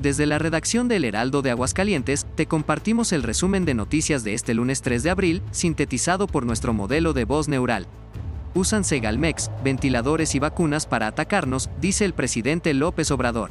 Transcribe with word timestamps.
Desde 0.00 0.24
la 0.24 0.38
redacción 0.38 0.88
del 0.88 1.04
Heraldo 1.04 1.42
de 1.42 1.50
Aguascalientes, 1.50 2.26
te 2.34 2.46
compartimos 2.46 3.12
el 3.12 3.22
resumen 3.22 3.66
de 3.66 3.74
noticias 3.74 4.24
de 4.24 4.32
este 4.32 4.54
lunes 4.54 4.80
3 4.80 5.02
de 5.02 5.10
abril, 5.10 5.42
sintetizado 5.50 6.26
por 6.26 6.46
nuestro 6.46 6.72
modelo 6.72 7.12
de 7.12 7.26
voz 7.26 7.48
neural. 7.48 7.86
Usan 8.54 8.82
Segalmex, 8.82 9.50
ventiladores 9.62 10.34
y 10.34 10.38
vacunas 10.38 10.86
para 10.86 11.06
atacarnos, 11.06 11.68
dice 11.82 12.06
el 12.06 12.14
presidente 12.14 12.72
López 12.72 13.10
Obrador. 13.10 13.50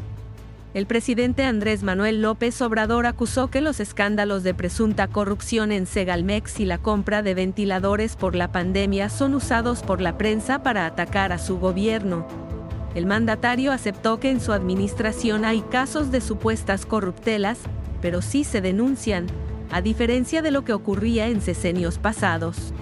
El 0.74 0.88
presidente 0.88 1.44
Andrés 1.44 1.84
Manuel 1.84 2.24
López 2.24 2.60
Obrador 2.64 3.06
acusó 3.06 3.52
que 3.52 3.62
los 3.62 3.80
escándalos 3.80 4.42
de 4.42 4.56
presunta 4.56 5.08
corrupción 5.08 5.72
en 5.72 5.86
Segalmex 5.86 6.60
y 6.60 6.66
la 6.66 6.80
compra 6.80 7.22
de 7.22 7.36
ventiladores 7.36 8.16
por 8.16 8.34
la 8.34 8.52
pandemia 8.52 9.10
son 9.10 9.36
usados 9.36 9.84
por 9.84 10.02
la 10.02 10.18
prensa 10.18 10.64
para 10.64 10.88
atacar 10.88 11.32
a 11.32 11.38
su 11.38 11.60
gobierno. 11.60 12.49
El 12.96 13.06
mandatario 13.06 13.72
aceptó 13.72 14.20
que 14.20 14.32
en 14.32 14.42
su 14.42 14.52
administración 14.52 15.46
hay 15.46 15.62
casos 15.62 16.12
de 16.12 16.22
supuestas 16.22 16.86
corruptelas, 16.86 17.60
pero 18.02 18.22
sí 18.22 18.44
se 18.44 18.62
denuncian, 18.62 19.28
a 19.72 19.82
diferencia 19.82 20.42
de 20.42 20.52
lo 20.52 20.64
que 20.64 20.74
ocurría 20.74 21.28
en 21.28 21.42
sesenios 21.42 22.00
pasados. 22.00 22.74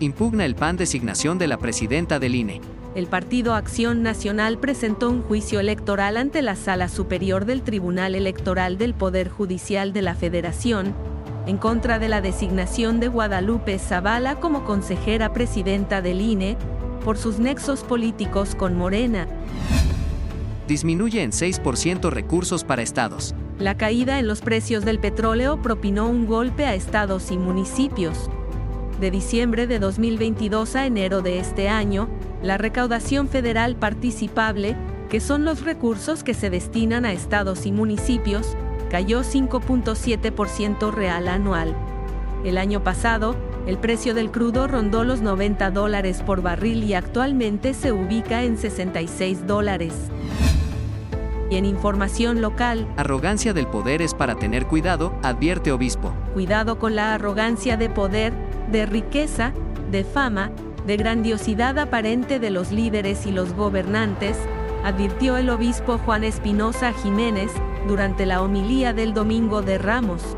Impugna 0.00 0.44
el 0.44 0.54
PAN 0.54 0.76
designación 0.76 1.38
de 1.38 1.46
la 1.46 1.56
presidenta 1.56 2.18
del 2.18 2.34
INE. 2.34 2.60
El 2.94 3.06
Partido 3.06 3.54
Acción 3.54 4.02
Nacional 4.02 4.58
presentó 4.58 5.10
un 5.10 5.22
juicio 5.22 5.60
electoral 5.60 6.16
ante 6.16 6.42
la 6.42 6.54
Sala 6.54 6.88
Superior 6.88 7.44
del 7.44 7.62
Tribunal 7.62 8.14
Electoral 8.14 8.78
del 8.78 8.94
Poder 8.94 9.30
Judicial 9.30 9.92
de 9.92 10.02
la 10.02 10.14
Federación, 10.14 10.94
en 11.46 11.56
contra 11.56 11.98
de 11.98 12.08
la 12.08 12.20
designación 12.20 13.00
de 13.00 13.08
Guadalupe 13.08 13.78
Zavala 13.78 14.36
como 14.36 14.64
consejera 14.64 15.32
presidenta 15.32 16.02
del 16.02 16.20
INE, 16.20 16.56
por 17.04 17.18
sus 17.18 17.38
nexos 17.38 17.84
políticos 17.84 18.56
con 18.56 18.76
Morena. 18.76 19.28
Disminuye 20.66 21.22
en 21.22 21.30
6% 21.30 22.10
recursos 22.10 22.64
para 22.64 22.82
estados. 22.82 23.34
La 23.58 23.76
caída 23.76 24.18
en 24.18 24.26
los 24.26 24.40
precios 24.40 24.84
del 24.84 24.98
petróleo 24.98 25.62
propinó 25.62 26.08
un 26.08 26.26
golpe 26.26 26.64
a 26.64 26.74
estados 26.74 27.30
y 27.30 27.36
municipios. 27.36 28.30
De 28.98 29.10
diciembre 29.10 29.66
de 29.66 29.78
2022 29.78 30.74
a 30.74 30.86
enero 30.86 31.20
de 31.20 31.38
este 31.38 31.68
año, 31.68 32.08
la 32.42 32.58
recaudación 32.58 33.28
federal 33.28 33.76
participable, 33.76 34.76
que 35.10 35.20
son 35.20 35.44
los 35.44 35.62
recursos 35.62 36.24
que 36.24 36.34
se 36.34 36.48
destinan 36.48 37.04
a 37.04 37.12
estados 37.12 37.66
y 37.66 37.72
municipios, 37.72 38.56
cayó 38.90 39.20
5.7% 39.20 40.92
real 40.92 41.28
anual. 41.28 41.76
El 42.44 42.58
año 42.58 42.82
pasado, 42.82 43.36
el 43.66 43.78
precio 43.78 44.12
del 44.14 44.30
crudo 44.30 44.66
rondó 44.66 45.04
los 45.04 45.22
90 45.22 45.70
dólares 45.70 46.22
por 46.22 46.42
barril 46.42 46.84
y 46.84 46.94
actualmente 46.94 47.72
se 47.72 47.92
ubica 47.92 48.42
en 48.42 48.58
66 48.58 49.46
dólares. 49.46 49.94
Y 51.50 51.56
en 51.56 51.64
información 51.64 52.42
local, 52.42 52.86
arrogancia 52.96 53.54
del 53.54 53.66
poder 53.66 54.02
es 54.02 54.12
para 54.12 54.34
tener 54.34 54.66
cuidado, 54.66 55.14
advierte 55.22 55.72
obispo. 55.72 56.12
Cuidado 56.34 56.78
con 56.78 56.94
la 56.94 57.14
arrogancia 57.14 57.76
de 57.76 57.88
poder, 57.88 58.34
de 58.70 58.84
riqueza, 58.84 59.52
de 59.90 60.04
fama, 60.04 60.50
de 60.86 60.96
grandiosidad 60.98 61.78
aparente 61.78 62.38
de 62.38 62.50
los 62.50 62.70
líderes 62.70 63.24
y 63.24 63.30
los 63.30 63.54
gobernantes, 63.54 64.36
advirtió 64.84 65.38
el 65.38 65.48
obispo 65.48 65.96
Juan 65.98 66.24
Espinosa 66.24 66.92
Jiménez 66.92 67.50
durante 67.88 68.26
la 68.26 68.42
homilía 68.42 68.92
del 68.92 69.14
Domingo 69.14 69.62
de 69.62 69.78
Ramos 69.78 70.36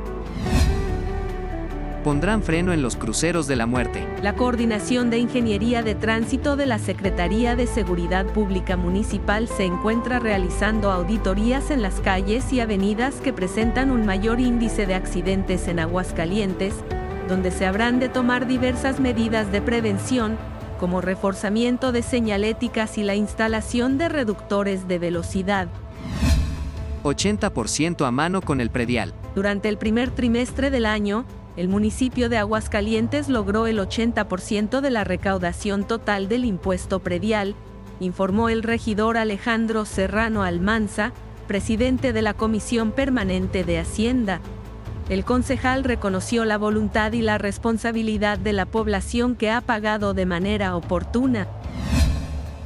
pondrán 2.06 2.44
freno 2.44 2.72
en 2.72 2.82
los 2.82 2.94
cruceros 2.94 3.48
de 3.48 3.56
la 3.56 3.66
muerte. 3.66 4.06
La 4.22 4.36
Coordinación 4.36 5.10
de 5.10 5.18
Ingeniería 5.18 5.82
de 5.82 5.96
Tránsito 5.96 6.54
de 6.54 6.64
la 6.64 6.78
Secretaría 6.78 7.56
de 7.56 7.66
Seguridad 7.66 8.26
Pública 8.26 8.76
Municipal 8.76 9.48
se 9.48 9.64
encuentra 9.64 10.20
realizando 10.20 10.92
auditorías 10.92 11.72
en 11.72 11.82
las 11.82 11.98
calles 11.98 12.52
y 12.52 12.60
avenidas 12.60 13.16
que 13.16 13.32
presentan 13.32 13.90
un 13.90 14.06
mayor 14.06 14.38
índice 14.38 14.86
de 14.86 14.94
accidentes 14.94 15.66
en 15.66 15.80
Aguascalientes, 15.80 16.75
donde 17.28 17.50
se 17.50 17.66
habrán 17.66 17.98
de 17.98 18.08
tomar 18.08 18.47
diversas 18.47 19.00
medidas 19.00 19.50
de 19.50 19.60
prevención, 19.60 20.36
como 20.78 21.00
reforzamiento 21.00 21.91
de 21.91 22.02
señaléticas 22.02 22.98
y 22.98 23.02
la 23.02 23.16
instalación 23.16 23.98
de 23.98 24.08
reductores 24.08 24.86
de 24.86 25.00
velocidad. 25.00 25.66
80% 27.02 28.06
a 28.06 28.12
mano 28.12 28.42
con 28.42 28.60
el 28.60 28.70
predial. 28.70 29.12
Durante 29.34 29.69
el 29.69 29.76
primer 29.76 30.12
trimestre 30.12 30.70
del 30.70 30.86
año, 30.86 31.25
el 31.56 31.69
municipio 31.69 32.28
de 32.28 32.37
Aguascalientes 32.37 33.28
logró 33.28 33.67
el 33.67 33.78
80% 33.78 34.81
de 34.81 34.91
la 34.91 35.05
recaudación 35.05 35.84
total 35.84 36.28
del 36.28 36.44
impuesto 36.44 37.00
predial, 37.00 37.55
informó 37.99 38.50
el 38.50 38.62
regidor 38.62 39.17
Alejandro 39.17 39.87
Serrano 39.87 40.43
Almanza, 40.43 41.12
presidente 41.47 42.12
de 42.12 42.22
la 42.22 42.34
Comisión 42.34 42.93
Permanente 42.93 43.65
de 43.65 43.78
Hacienda. 43.78 44.41
El 45.09 45.25
concejal 45.25 45.84
reconoció 45.84 46.44
la 46.44 46.59
voluntad 46.59 47.12
y 47.12 47.22
la 47.22 47.39
responsabilidad 47.39 48.38
de 48.38 48.53
la 48.53 48.67
población 48.67 49.37
que 49.37 49.50
ha 49.50 49.61
pagado 49.61 50.15
de 50.15 50.27
manera 50.27 50.77
oportuna. 50.77 51.47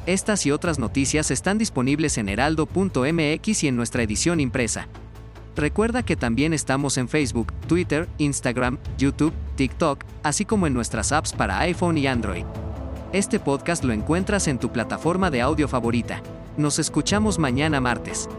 Estas 0.07 0.45
y 0.47 0.51
otras 0.51 0.79
noticias 0.79 1.29
están 1.29 1.59
disponibles 1.59 2.17
en 2.17 2.27
heraldo.mx 2.27 3.63
y 3.63 3.67
en 3.67 3.75
nuestra 3.75 4.01
edición 4.01 4.39
impresa. 4.39 4.87
Recuerda 5.55 6.03
que 6.03 6.15
también 6.15 6.53
estamos 6.53 6.97
en 6.97 7.09
Facebook, 7.09 7.51
Twitter, 7.67 8.07
Instagram, 8.17 8.77
YouTube, 8.97 9.33
TikTok, 9.55 10.03
así 10.23 10.45
como 10.45 10.67
en 10.67 10.73
nuestras 10.73 11.11
apps 11.11 11.33
para 11.33 11.59
iPhone 11.59 11.97
y 11.97 12.07
Android. 12.07 12.45
Este 13.11 13.39
podcast 13.39 13.83
lo 13.83 13.91
encuentras 13.91 14.47
en 14.47 14.57
tu 14.57 14.71
plataforma 14.71 15.29
de 15.29 15.41
audio 15.41 15.67
favorita. 15.67 16.21
Nos 16.55 16.79
escuchamos 16.79 17.37
mañana 17.37 17.81
martes. 17.81 18.29